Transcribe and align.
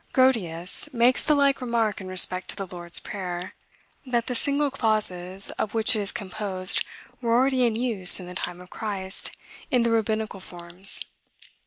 Grotius 0.13 0.91
makes 0.95 1.23
the 1.23 1.35
like 1.35 1.61
remark 1.61 2.01
in 2.01 2.07
respect 2.07 2.47
to 2.47 2.55
the 2.55 2.65
Lord's 2.65 2.97
Prayer, 2.99 3.53
that 4.03 4.25
the 4.25 4.33
single 4.33 4.71
clauses 4.71 5.51
of 5.59 5.75
which 5.75 5.95
it 5.95 5.99
is 5.99 6.11
composed 6.11 6.83
were 7.21 7.33
already 7.33 7.67
in 7.67 7.75
use, 7.75 8.19
in 8.19 8.25
the 8.25 8.33
time 8.33 8.59
of 8.61 8.71
Christ, 8.71 9.29
in 9.69 9.83
the 9.83 9.91
rabbinical 9.91 10.39
forms. 10.39 11.01